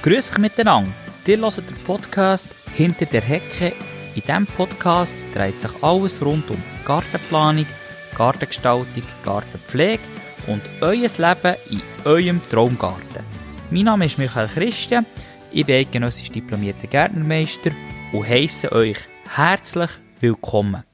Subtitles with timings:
[0.00, 0.92] Grüß euch miteinander.
[1.26, 2.46] Ihr hört den Podcast
[2.76, 3.74] «Hinter der Hecke».
[4.14, 7.66] In diesem Podcast dreht sich alles rund um Gartenplanung,
[8.16, 10.02] Gartengestaltung, Gartenpflege
[10.46, 13.24] und euer Leben in eurem Traumgarten.
[13.72, 15.04] Mein Name ist Michael Christian,
[15.50, 17.72] ich bin eidgenössisch diplomierter Gärtnermeister
[18.12, 18.98] und heiße euch
[19.34, 19.90] herzlich
[20.20, 20.84] willkommen.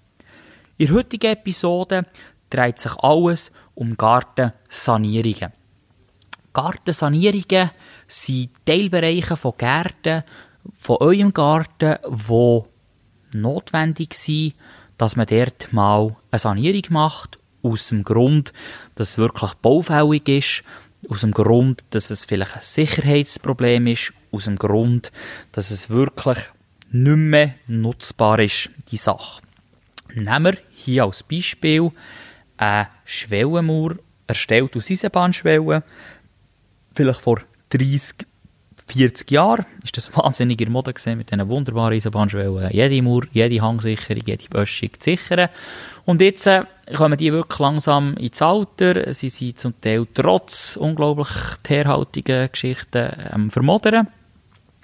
[0.78, 2.06] In der heutigen Episode
[2.48, 5.52] dreht sich alles um Gartensanierungen.
[6.54, 7.70] Gartensanierungen
[8.08, 10.24] sind Teilbereiche von Gärten,
[10.78, 12.60] von eurem Garten, die
[13.36, 14.54] notwendig sind,
[14.96, 18.52] dass man dort mal eine Sanierung macht, aus dem Grund,
[18.94, 20.64] dass es wirklich baufällig ist,
[21.08, 25.12] aus dem Grund, dass es vielleicht ein Sicherheitsproblem ist, aus dem Grund,
[25.52, 26.38] dass es wirklich
[26.90, 29.42] nicht mehr nutzbar ist, die Sache.
[30.14, 31.90] Nehmen wir hier als Beispiel
[32.56, 35.82] eine Schwellenmauer, erstellt aus Eisenbahnschwellen,
[36.94, 37.40] vielleicht vor
[37.70, 38.26] 30,
[38.86, 42.70] 40 Jahren ist das wahnsinnig in Mode gesehen mit diesen wunderbaren Eisenbahnschwellen.
[42.70, 45.48] Jede Mauer, jede Hangsicherung, jede Böschung zu sichern.
[46.04, 49.12] Und jetzt äh, kommen die wirklich langsam ins Alter.
[49.12, 51.28] Sie sind zum Teil trotz unglaublich
[51.62, 54.08] tierhaltigen Geschichten ähm, vermodern.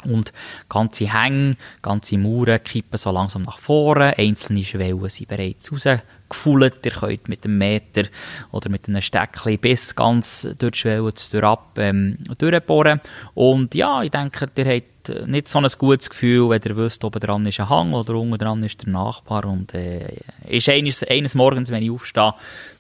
[0.05, 0.33] Und
[0.69, 4.17] ganze Hänge, ganze Mauern kippen so langsam nach vorne.
[4.17, 6.85] Einzelne Schwellen sind bereits rausgefüllt.
[6.87, 8.05] Ihr könnt mit einem Meter
[8.51, 13.01] oder mit einem Steckchen bis ganz durch die Schwelle durch ähm, durchbohren.
[13.35, 14.91] Und ja, ich denke, ihr habt
[15.27, 18.39] nicht so ein gutes Gefühl, wenn ihr wisst, oben dran ist ein Hang oder unten
[18.39, 19.45] dran ist der Nachbar.
[19.45, 20.17] Und äh,
[20.49, 22.35] ist eines, eines Morgens, wenn ich aufstehe,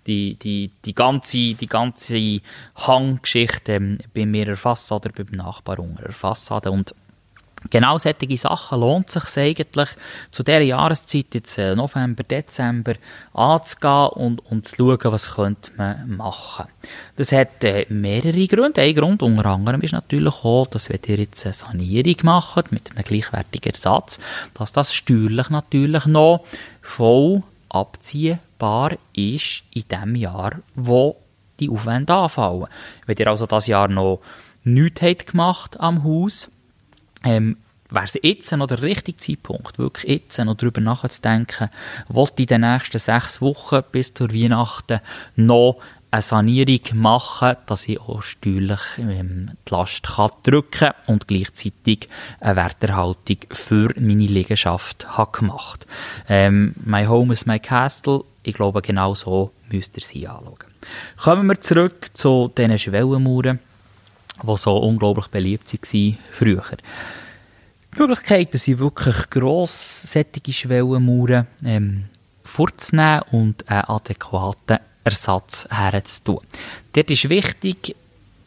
[0.06, 2.40] die, die, die ganze, die ganze
[2.76, 6.70] Hanggeschichte ähm, bei mir erfasst oder beim Nachbar unter der Fassade.
[6.70, 6.94] Und
[7.68, 9.90] Genau solche Sachen lohnt es sich eigentlich,
[10.30, 12.94] zu dieser Jahreszeit, jetzt äh, November, Dezember,
[13.34, 16.66] anzugehen und, und zu schauen, was könnte man machen.
[17.16, 18.80] Das hat äh, mehrere Gründe.
[18.80, 22.90] Ein Grund unter anderem ist natürlich auch, dass wenn ihr jetzt eine Sanierung macht mit
[22.92, 24.18] einem gleichwertigen Ersatz,
[24.54, 26.44] dass das steuerlich natürlich noch
[26.80, 31.16] voll abziehbar ist in dem Jahr, wo
[31.60, 32.68] die Aufwände anfallen.
[33.04, 34.20] Wenn ihr also das Jahr noch
[34.64, 36.50] nichts habt gemacht am Haus,
[37.24, 37.56] ähm,
[37.90, 41.70] wäre es jetzt noch der richtige Zeitpunkt, wirklich jetzt noch darüber nachzudenken,
[42.08, 45.00] ich in den nächsten sechs Wochen bis zur Weihnachten
[45.36, 45.80] noch
[46.10, 52.08] eine Sanierung machen, dass ich auch steuerlich ähm, die Last kann drücken und gleichzeitig
[52.40, 55.86] eine Werterhaltung für meine Liegenschaft habe gemacht.
[56.28, 58.24] Ähm, my home is my castle.
[58.42, 60.56] Ich glaube, genau so müsst ihr sie anschauen.
[61.16, 63.60] Kommen wir zurück zu diesen Schwellenmauern
[64.42, 66.64] die so unglaublich beliebt waren früher.
[67.94, 72.04] Die Möglichkeiten sind wirklich gross, solche Schwellenmauern ähm,
[72.44, 76.40] vorzunehmen und einen adäquaten Ersatz herzutun.
[76.92, 77.96] Dort ist wichtig,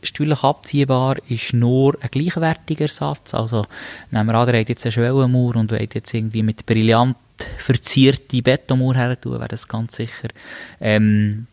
[0.01, 3.33] steuerlich abziehbar ist nur ein gleichwertiger Ersatz.
[3.33, 3.65] Also
[4.11, 7.17] nehmen wir an, ihr habt jetzt eine Schwellenmauer und wollt jetzt irgendwie mit brillant
[7.57, 10.29] verzierte Betonmauer her wäre das ganz sicher
[10.79, 11.47] ähm,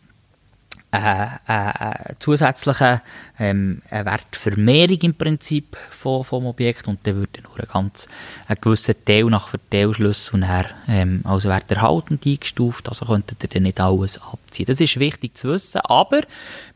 [0.90, 3.00] eine, eine zusätzliche
[3.38, 8.08] ähm, eine Wertvermehrung im Prinzip vom, vom Objekt und dann würde nur ein ganz
[8.48, 13.62] ein gewisser Teil nach Verteilschluss und her ähm, als werterhaltend eingestuft, also könntet ihr dann
[13.62, 14.66] nicht alles abziehen.
[14.66, 16.22] Das ist wichtig zu wissen, aber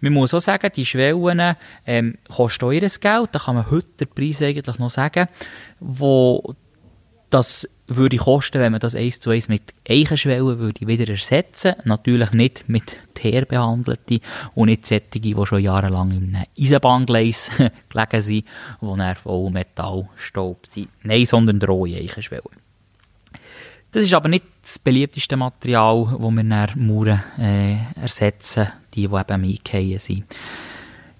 [0.01, 4.09] man muss auch sagen, die Schwellen ähm, kosten eures Geld, da kann man heute den
[4.09, 5.29] Preis eigentlich noch sagen,
[5.81, 6.55] wo
[7.35, 11.75] das würde kosten, wenn man das eins zu eins mit Eichenschwellen würde wieder ersetzen.
[11.83, 14.21] Natürlich nicht mit teerbehandelten
[14.55, 17.51] und nicht solche, die schon jahrelang im Eisenbahngleis
[17.89, 18.45] gelegen sind,
[18.81, 20.89] wo dann voll Metallstaub sind.
[21.03, 22.45] Nein, sondern rohe Eichenschwellen.
[23.91, 29.15] Das ist aber nicht das beliebteste Material, das wir dann Mauern äh, ersetzen, die, die
[29.15, 30.25] eben eingefallen sind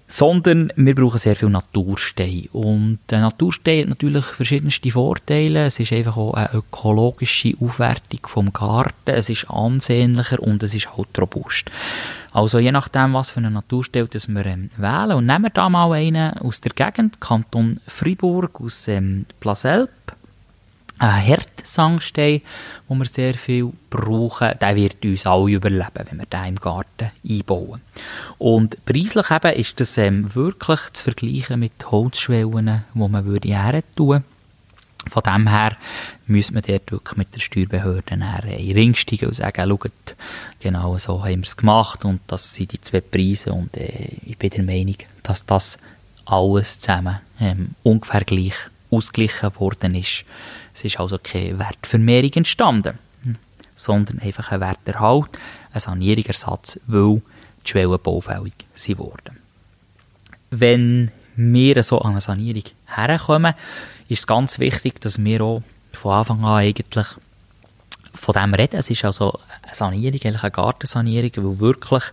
[0.07, 2.47] sondern wir brauchen sehr viel Naturstein.
[2.51, 5.65] Und der Naturstein hat natürlich verschiedenste Vorteile.
[5.65, 8.93] Es ist einfach auch eine ökologische Aufwertung vom Garten.
[9.05, 11.71] Es ist ansehnlicher und es ist halt robust.
[12.33, 15.13] Also je nachdem, was für einen Naturstein das wir ähm, wählen.
[15.13, 19.89] Und nehmen wir da mal einen aus der Gegend, Kanton Fribourg, aus ähm, Plaselp
[20.97, 22.41] ein Herdsangsstein,
[22.89, 27.11] den wir sehr viel brauchen, der wird uns alle überleben, wenn wir den im Garten
[27.27, 27.81] einbauen.
[28.37, 33.83] Und preislich eben ist das ähm, wirklich zu vergleichen mit Holzschwellen, die man würde her
[33.95, 34.23] tun
[35.07, 35.77] von dem her
[36.27, 40.15] müsste man dort wirklich mit der Steuerbehörde in den Ring steigen und sagen, schaut,
[40.59, 44.37] genau so haben wir es gemacht und das sind die zwei Preise und äh, ich
[44.37, 45.77] bin der Meinung, dass das
[46.25, 48.55] alles zusammen ähm, ungefähr gleich
[48.89, 50.25] ausgeglichen worden ist
[50.75, 52.99] es ist also keine Wertvermehrung entstanden,
[53.75, 55.29] sondern einfach ein Werterhalt,
[55.73, 57.21] ein Sanierungsersatz, weil
[57.65, 59.39] die Schwellen baufällig sind worden.
[60.51, 63.53] Wenn wir so an eine Sanierung herkommen,
[64.09, 65.63] ist es ganz wichtig, dass wir auch
[65.93, 67.07] von Anfang an eigentlich
[68.15, 68.77] von dem reden.
[68.79, 72.03] Es ist also eine Sanierung, eigentlich eine Gartensanierung, wo wirklich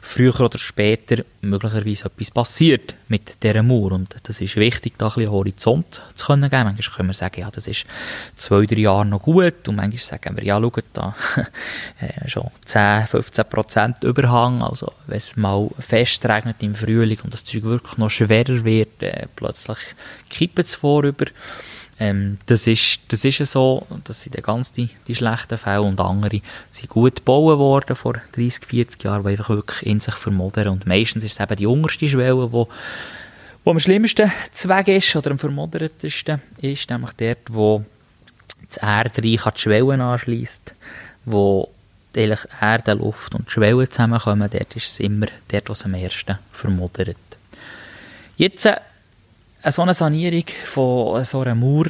[0.00, 3.92] früher oder später möglicherweise etwas passiert mit dieser Mauer.
[3.92, 6.64] Und das ist wichtig, da ein bisschen Horizont zu können geben.
[6.64, 7.84] Manchmal können wir sagen, ja, das ist
[8.36, 9.68] zwei, drei Jahre noch gut.
[9.68, 11.14] Und manchmal sagen wir, ja, schaut da,
[12.00, 14.62] äh, schon 10, 15 Prozent Überhang.
[14.62, 19.02] Also, wenn es mal fest regnet im Frühling und das Zeug wirklich noch schwerer wird,
[19.02, 19.78] äh, plötzlich
[20.28, 21.26] kippt es vorüber.
[22.00, 26.40] Ähm, das, ist, das ist so, das sind ganz die, die schlechten Fälle und andere
[26.70, 30.86] sind gut gebaut worden vor 30, 40 Jahren, die einfach wirklich in sich vermodern und
[30.86, 32.68] meistens ist es eben die unterste Schwelle, wo,
[33.64, 37.84] wo am schlimmsten Zweck ist oder am vermoddertsten ist, nämlich dort, wo
[38.68, 40.74] das Erdreich an die Schwellen anschließt,
[41.24, 41.68] wo
[42.16, 47.16] eigentlich Erde, Luft und Schwellen zusammenkommen, dort ist es immer dort, was am ersten vermoddert.
[48.36, 48.68] Jetzt
[49.64, 51.86] so eine Sanierung von so einer Mauer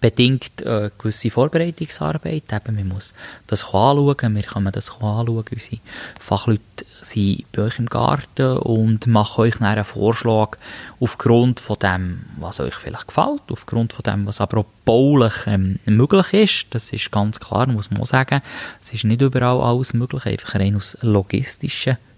[0.00, 2.44] bedingt äh, gewisse Vorbereitungsarbeit.
[2.52, 3.14] Eben, man muss
[3.48, 5.44] das anschauen, wir können das anschauen.
[5.50, 5.80] Unsere
[6.20, 10.56] Fachleute sind bei euch im Garten und machen euch einen Vorschlag
[11.00, 15.80] aufgrund von dem, was euch vielleicht gefällt, aufgrund von dem, was aber auch baulich ähm,
[15.84, 16.66] möglich ist.
[16.70, 18.40] Das ist ganz klar, muss man auch sagen.
[18.80, 22.11] Es ist nicht überall alles möglich, einfach rein aus logistischen Gründen,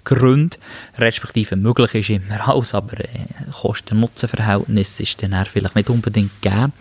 [0.99, 3.09] respektive möglich ist immer alles, aber äh,
[3.53, 6.73] Kosten-Nutzen-Verhältnis ist dann vielleicht nicht unbedingt gegeben.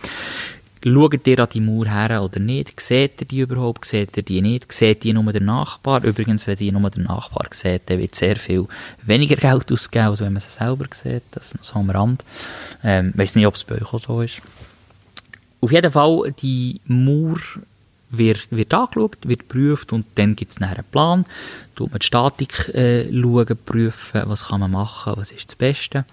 [0.85, 2.77] Schaut ihr an die Mauer her oder nicht?
[2.81, 3.85] Seht ihr die überhaupt?
[3.85, 4.69] Seht ihr die nicht?
[4.73, 6.03] Seht ihr nur den Nachbar?
[6.03, 8.67] Übrigens, wenn ihr nur den Nachbar seht, dann wird sehr viel
[9.01, 11.23] weniger Geld ausgegeben, als wenn man sie selber sieht.
[11.31, 12.25] Das ist so am Rand.
[12.83, 14.41] Ähm, ich weiss nicht, ob es bei euch auch so ist.
[15.61, 17.37] Auf jeden Fall, die Mauer
[18.17, 21.25] wird, wird angeschaut, wird geprüft und dann gibt es einen Plan.
[21.75, 26.05] Tut man die Statik äh, schauen, prüfen, was kann man machen, was ist das Beste.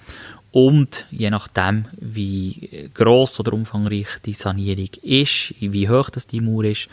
[0.52, 6.64] Und je nachdem, wie gross oder umfangreich die Sanierung ist, wie hoch das die Mauer
[6.64, 6.88] ist,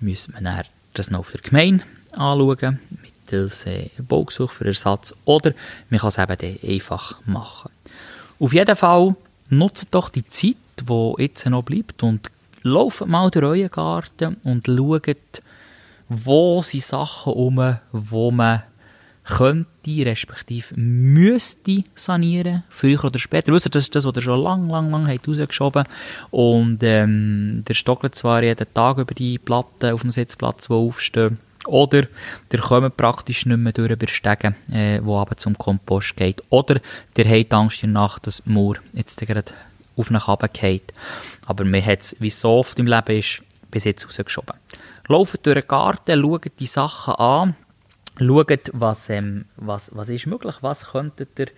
[0.00, 0.62] muss man
[0.94, 5.52] das noch auf der Gemeinde anschauen, mittels äh, Baugesuch für Ersatz, oder
[5.88, 7.70] man kann es eben einfach machen.
[8.38, 9.16] Auf jeden Fall
[9.48, 12.30] nutzt doch die Zeit, die jetzt noch bleibt und
[12.62, 15.42] lauft mal durch euren Garten und schaut,
[16.08, 18.62] wo sind Sachen um, wo man
[19.24, 23.52] könnte, respektive müsste sanieren, früher oder später.
[23.52, 25.28] Wisst ihr, das ist das, was ihr schon lang, lang, lang habt
[26.30, 31.38] und ähm, der stockelt zwar jeden Tag über die Platten auf dem Sitzplatz, die aufstehen,
[31.66, 32.06] oder
[32.50, 36.42] der kommt praktisch nicht mehr durch über Stegen, äh, wo aber zum Kompost geht.
[36.48, 36.80] Oder
[37.16, 39.52] der hat Angst in der Nacht, dass die Mauer jetzt gerade
[39.96, 40.92] auf nach oben geht.
[41.46, 44.56] Aber man hat es, wie es so oft im Leben ist, bis jetzt rausgeschoben.
[45.08, 47.56] Lauft durch den Garten, schaut die Sachen an,
[48.18, 51.48] schaut, was, ähm, was, was ist möglich, was könntet ihr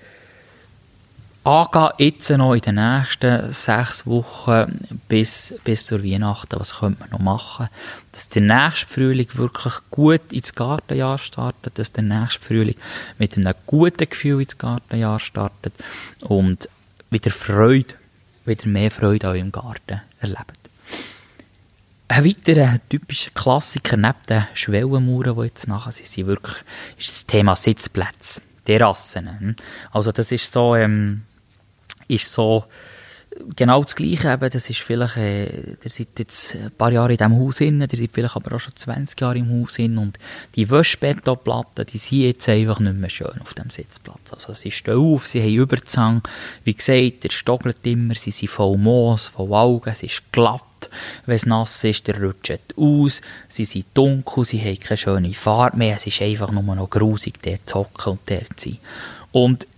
[1.44, 7.10] angehen jetzt noch in den nächsten sechs Wochen bis, bis zur Weihnachten, was könnte man
[7.10, 7.68] noch machen,
[8.12, 12.76] dass der nächste Frühling wirklich gut ins Gartenjahr startet, dass der nächste Frühling
[13.18, 15.74] mit einem guten Gefühl ins Gartenjahr startet
[16.20, 16.68] und
[17.10, 17.94] wieder Freude
[18.46, 20.58] wieder mehr Freude an eurem Garten erlebt.
[22.08, 26.56] Ein weiterer typischer Klassiker neben den Schwellenmauern, die jetzt nachher sind, sind wirklich,
[26.98, 29.40] ist das Thema Sitzplätze, Terrassen.
[29.40, 29.56] Hm?
[29.92, 31.22] Also das ist so, ähm,
[32.08, 32.66] ist so
[33.56, 34.32] genau das Gleiche.
[34.32, 37.80] Eben, das ist vielleicht, äh, ihr seid jetzt ein paar Jahre in diesem Haus drin,
[37.80, 40.18] ihr seid vielleicht aber auch schon 20 Jahre im Haus drin und
[40.54, 44.32] die Wäschbetonplatten, die sind jetzt einfach nicht mehr schön auf dem Sitzplatz.
[44.32, 46.22] Also sie stehen auf, sie haben Überzang.
[46.64, 50.62] Wie gesagt, der stockelt immer, sie sind voll Moos, voll Augen, es ist glatt.
[51.26, 53.20] Wenn es nass ist, der rutscht aus.
[53.48, 55.96] Sie sind dunkel, sie haben keine schöne Farbe mehr.
[55.96, 58.78] Es ist einfach nur noch grusig, der zu hocken und der zu sein.
[59.30, 59.68] Und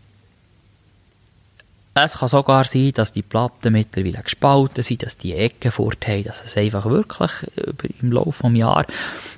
[1.94, 6.24] es kann sogar sein, dass die Platten mittlerweile gespalten sind, dass die Ecken fort haben,
[6.24, 7.40] dass es einfach wirklich
[8.02, 8.86] im Laufe des Jahres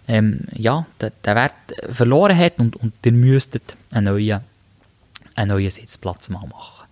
[0.09, 1.53] ähm, ja, den, den, Wert
[1.91, 4.41] verloren hat und, und ihr müsstet einen neuen,
[5.35, 6.87] einen neuen Sitzplatz mal machen.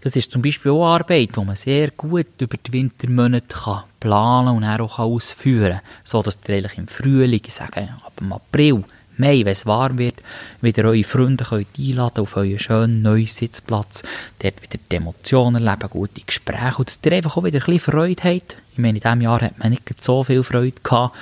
[0.00, 4.56] Das ist zum Beispiel auch Arbeit, die man sehr gut über die Wintermonate kann planen
[4.56, 8.84] und auch ausführen kann, so dass ihr eigentlich im Frühling, ich sage ab dem April,
[9.16, 10.16] Mai, wenn es warm wird,
[10.60, 14.02] wieder eure Freunde könnt einladen auf euren schönen neuen Sitzplatz,
[14.40, 17.92] dort wieder die Emotionen erleben, gute Gespräche und dass ihr einfach auch wieder ein bisschen
[17.92, 18.56] Freude habt.
[18.72, 21.16] Ich meine, in diesem Jahr hat man nicht so viel Freude gehabt